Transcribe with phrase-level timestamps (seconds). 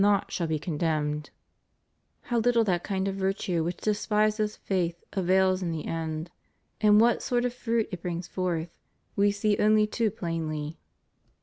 [0.01, 1.29] 475 not shall he condemned}
[2.21, 6.31] How little that kind of virtue which despises faith avails in the end,
[6.81, 8.71] and what sort of fruit it brings forth,
[9.15, 10.79] we see only too plainly.